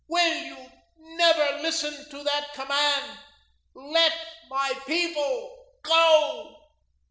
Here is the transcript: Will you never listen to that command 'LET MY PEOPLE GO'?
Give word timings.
Will 0.07 0.33
you 0.35 0.57
never 0.97 1.59
listen 1.61 2.09
to 2.09 2.23
that 2.23 2.55
command 2.55 3.19
'LET 3.75 4.13
MY 4.49 4.73
PEOPLE 4.87 5.65
GO'? 5.83 6.59